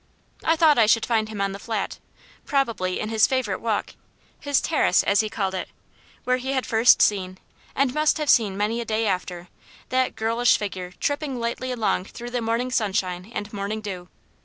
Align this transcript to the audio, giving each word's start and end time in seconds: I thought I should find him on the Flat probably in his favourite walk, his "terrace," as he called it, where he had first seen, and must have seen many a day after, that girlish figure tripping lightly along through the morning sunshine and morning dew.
I 0.43 0.55
thought 0.55 0.79
I 0.79 0.87
should 0.87 1.05
find 1.05 1.29
him 1.29 1.39
on 1.41 1.51
the 1.51 1.59
Flat 1.59 1.99
probably 2.43 2.99
in 2.99 3.09
his 3.09 3.27
favourite 3.27 3.61
walk, 3.61 3.93
his 4.39 4.59
"terrace," 4.59 5.03
as 5.03 5.19
he 5.19 5.29
called 5.29 5.53
it, 5.53 5.69
where 6.23 6.37
he 6.37 6.53
had 6.53 6.65
first 6.65 7.03
seen, 7.03 7.37
and 7.75 7.93
must 7.93 8.17
have 8.17 8.27
seen 8.27 8.57
many 8.57 8.81
a 8.81 8.83
day 8.85 9.05
after, 9.05 9.47
that 9.89 10.15
girlish 10.15 10.57
figure 10.57 10.93
tripping 10.99 11.39
lightly 11.39 11.71
along 11.71 12.05
through 12.05 12.31
the 12.31 12.41
morning 12.41 12.71
sunshine 12.71 13.31
and 13.35 13.53
morning 13.53 13.79
dew. 13.79 14.09